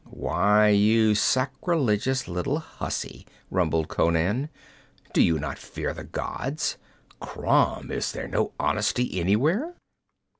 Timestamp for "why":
0.05-0.69